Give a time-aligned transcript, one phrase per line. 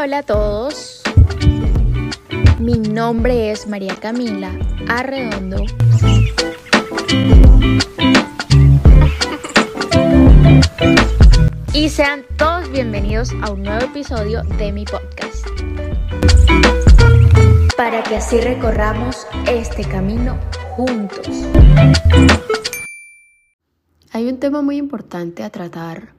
[0.00, 1.02] Hola, a todos.
[2.60, 4.56] Mi nombre es María Camila
[4.88, 5.64] Arredondo.
[11.72, 15.44] Y sean todos bienvenidos a un nuevo episodio de mi podcast.
[17.76, 20.38] Para que así recorramos este camino
[20.76, 21.28] juntos.
[24.12, 26.17] Hay un tema muy importante a tratar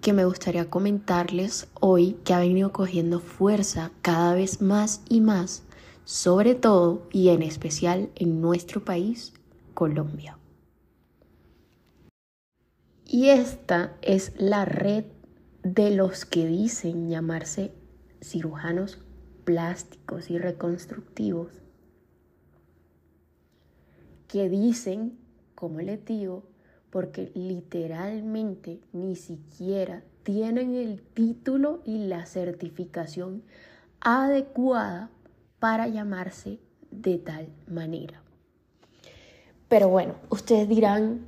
[0.00, 5.62] que me gustaría comentarles hoy que ha venido cogiendo fuerza cada vez más y más,
[6.04, 9.34] sobre todo y en especial en nuestro país,
[9.74, 10.38] Colombia.
[13.04, 15.04] Y esta es la red
[15.62, 17.74] de los que dicen llamarse
[18.22, 19.02] cirujanos
[19.44, 21.60] plásticos y reconstructivos,
[24.28, 25.18] que dicen,
[25.54, 26.49] como les digo,
[26.90, 33.42] porque literalmente ni siquiera tienen el título y la certificación
[34.00, 35.10] adecuada
[35.58, 36.58] para llamarse
[36.90, 38.22] de tal manera.
[39.68, 41.26] Pero bueno, ustedes dirán,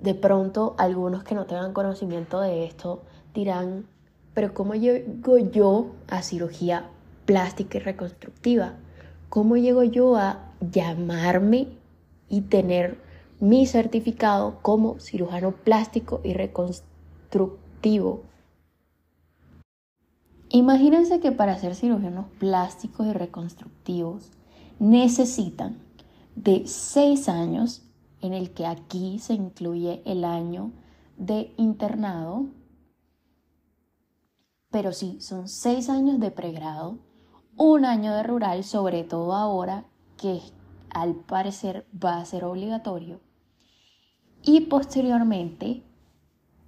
[0.00, 3.02] de pronto algunos que no tengan conocimiento de esto
[3.34, 3.86] dirán,
[4.34, 6.88] pero ¿cómo llego yo a cirugía
[7.24, 8.74] plástica y reconstructiva?
[9.28, 11.68] ¿Cómo llego yo a llamarme
[12.28, 12.98] y tener
[13.42, 18.22] mi certificado como cirujano plástico y reconstructivo.
[20.48, 24.30] Imagínense que para ser cirujanos plásticos y reconstructivos
[24.78, 25.82] necesitan
[26.36, 27.82] de seis años,
[28.20, 30.70] en el que aquí se incluye el año
[31.16, 32.46] de internado,
[34.70, 37.00] pero sí, son seis años de pregrado,
[37.56, 39.84] un año de rural, sobre todo ahora
[40.16, 40.40] que
[40.90, 43.18] al parecer va a ser obligatorio,
[44.42, 45.82] y posteriormente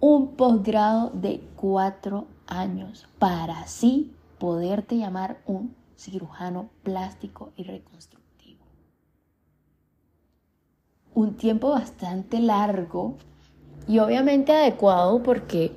[0.00, 8.64] un posgrado de cuatro años para así poderte llamar un cirujano plástico y reconstructivo.
[11.14, 13.16] Un tiempo bastante largo
[13.86, 15.76] y obviamente adecuado porque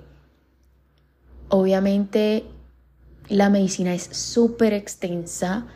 [1.50, 2.46] obviamente
[3.28, 5.68] la medicina es súper extensa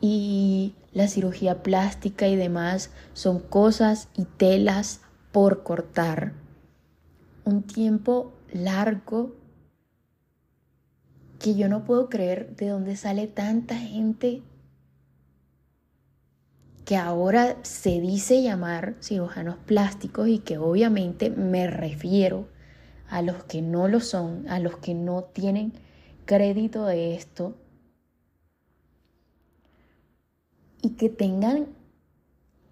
[0.00, 5.00] y la cirugía plástica y demás son cosas y telas
[5.32, 6.34] por cortar.
[7.44, 9.34] Un tiempo largo
[11.38, 14.42] que yo no puedo creer de dónde sale tanta gente
[16.84, 22.48] que ahora se dice llamar cirujanos plásticos y que obviamente me refiero
[23.08, 25.72] a los que no lo son, a los que no tienen
[26.24, 27.56] crédito de esto
[30.80, 31.68] y que tengan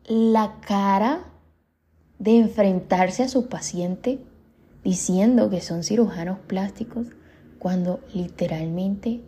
[0.06, 1.24] la cara
[2.20, 4.20] de enfrentarse a su paciente
[4.84, 7.08] diciendo que son cirujanos plásticos
[7.58, 9.22] cuando literalmente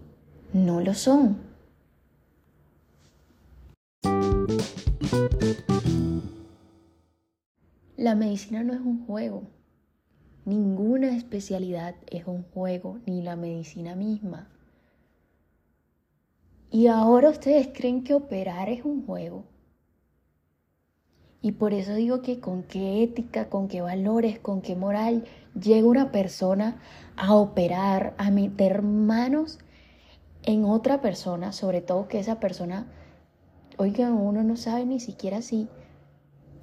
[0.52, 1.38] no lo son.
[7.96, 9.44] La medicina no es un juego.
[10.44, 14.50] Ninguna especialidad es un juego, ni la medicina misma.
[16.70, 19.51] Y ahora ustedes creen que operar es un juego.
[21.42, 25.24] Y por eso digo que con qué ética, con qué valores, con qué moral
[25.60, 26.80] llega una persona
[27.16, 29.58] a operar, a meter manos
[30.44, 32.86] en otra persona, sobre todo que esa persona,
[33.76, 35.68] oigan, uno no sabe ni siquiera si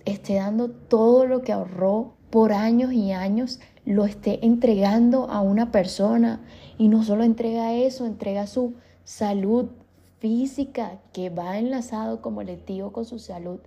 [0.06, 5.72] esté dando todo lo que ahorró por años y años, lo esté entregando a una
[5.72, 6.41] persona.
[6.78, 9.72] Y no solo entrega eso, entrega su salud
[10.19, 13.59] física que va enlazado, como les digo, con su salud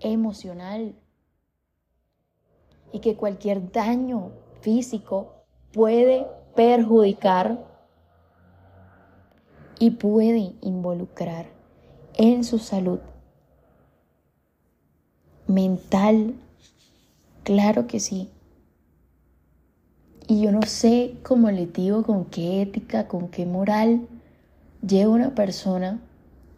[0.00, 0.94] emocional
[2.92, 7.64] y que cualquier daño físico puede perjudicar
[9.78, 11.46] y puede involucrar
[12.14, 12.98] en su salud
[15.46, 16.34] mental.
[17.44, 18.30] Claro que sí.
[20.26, 24.06] Y yo no sé, como le digo, con qué ética, con qué moral
[24.86, 26.02] lleva una persona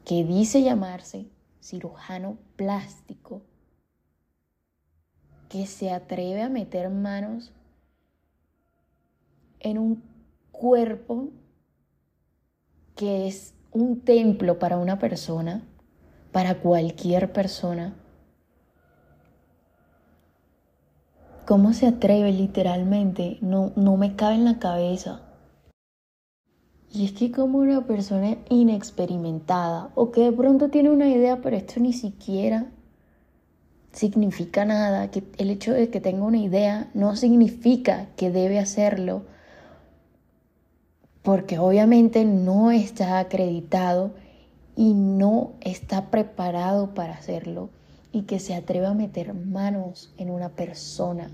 [0.04, 1.26] que dice llamarse
[1.60, 3.42] cirujano plástico
[5.48, 7.52] que se atreve a meter manos
[9.58, 10.02] en un
[10.52, 11.30] cuerpo
[12.94, 15.62] que es un templo para una persona,
[16.32, 17.96] para cualquier persona.
[21.46, 23.38] ¿Cómo se atreve literalmente?
[23.40, 25.29] No, no me cabe en la cabeza.
[26.92, 31.56] Y es que como una persona inexperimentada o que de pronto tiene una idea, pero
[31.56, 32.66] esto ni siquiera
[33.92, 39.22] significa nada, que el hecho de que tenga una idea no significa que debe hacerlo,
[41.22, 44.12] porque obviamente no está acreditado
[44.76, 47.70] y no está preparado para hacerlo
[48.12, 51.31] y que se atreva a meter manos en una persona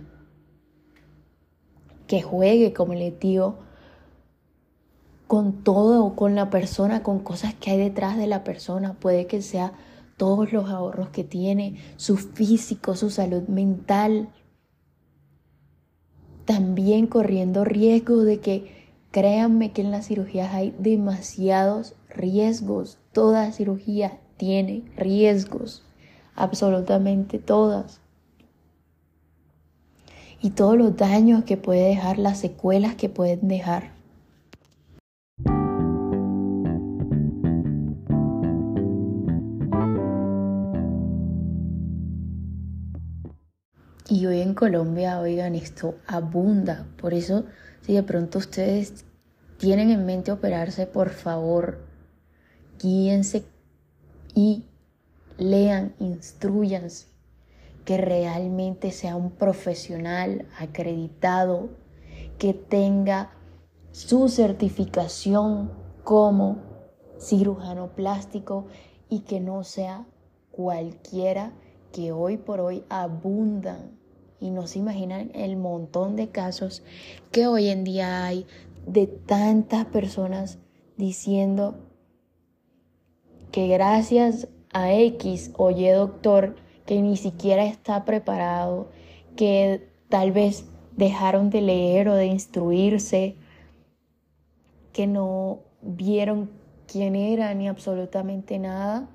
[2.07, 3.59] que juegue, como le digo,
[5.27, 8.95] con todo, con la persona, con cosas que hay detrás de la persona.
[8.95, 9.73] Puede que sea
[10.17, 14.29] todos los ahorros que tiene, su físico, su salud mental.
[16.45, 22.99] También corriendo riesgo de que, créanme que en las cirugías hay demasiados riesgos.
[23.13, 25.83] Toda cirugía tiene riesgos,
[26.35, 28.01] absolutamente todas
[30.41, 33.96] y todos los daños que puede dejar, las secuelas que pueden dejar.
[44.09, 46.87] Y hoy en Colombia, oigan, esto abunda.
[47.01, 47.45] Por eso,
[47.81, 49.05] si de pronto ustedes
[49.59, 51.85] tienen en mente operarse, por favor,
[52.79, 53.45] guíense
[54.33, 54.65] y
[55.39, 57.09] lean, instruyanse
[57.85, 61.71] que realmente sea un profesional acreditado,
[62.39, 63.31] que tenga
[63.91, 65.73] su certificación
[66.05, 66.59] como
[67.19, 68.67] cirujano plástico
[69.09, 70.07] y que no sea
[70.51, 71.53] cualquiera
[71.97, 73.99] que hoy por hoy abundan
[74.39, 76.83] y no se imaginan el montón de casos
[77.33, 78.47] que hoy en día hay
[78.87, 80.59] de tantas personas
[80.99, 81.79] diciendo
[83.51, 88.91] que gracias a X o Y doctor que ni siquiera está preparado,
[89.35, 90.67] que tal vez
[90.99, 93.37] dejaron de leer o de instruirse,
[94.93, 96.51] que no vieron
[96.87, 99.09] quién era ni absolutamente nada,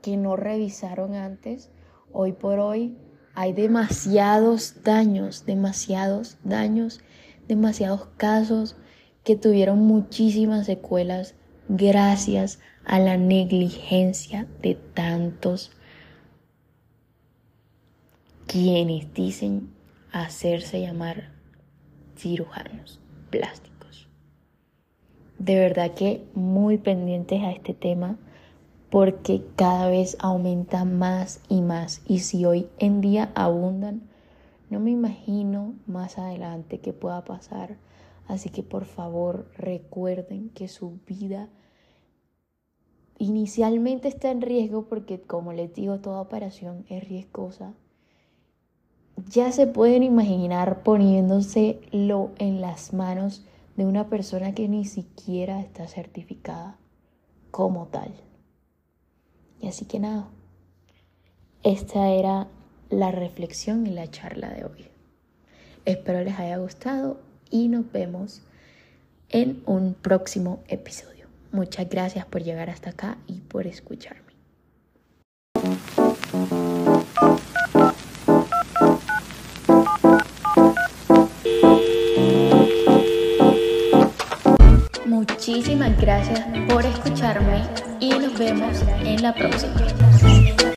[0.00, 1.72] que no revisaron antes.
[2.12, 2.96] Hoy por hoy
[3.34, 7.00] hay demasiados daños, demasiados daños,
[7.46, 8.76] demasiados casos
[9.24, 11.34] que tuvieron muchísimas secuelas
[11.68, 15.70] gracias a la negligencia de tantos
[18.46, 19.70] quienes dicen
[20.10, 21.32] hacerse llamar
[22.16, 23.00] cirujanos
[23.30, 24.08] plásticos.
[25.38, 28.18] De verdad que muy pendientes a este tema
[28.90, 34.02] porque cada vez aumenta más y más y si hoy en día abundan,
[34.70, 37.76] no me imagino más adelante qué pueda pasar.
[38.26, 41.48] Así que por favor recuerden que su vida
[43.18, 47.74] inicialmente está en riesgo porque como les digo, toda operación es riesgosa
[49.26, 53.44] ya se pueden imaginar poniéndoselo en las manos
[53.76, 56.78] de una persona que ni siquiera está certificada
[57.50, 58.12] como tal.
[59.60, 60.28] Y así que nada,
[61.62, 62.46] esta era
[62.90, 64.86] la reflexión y la charla de hoy.
[65.84, 67.18] Espero les haya gustado
[67.50, 68.42] y nos vemos
[69.30, 71.26] en un próximo episodio.
[71.50, 74.28] Muchas gracias por llegar hasta acá y por escucharme.
[85.06, 87.87] Muchísimas gracias por escucharme
[88.38, 90.67] vemos en la próxima.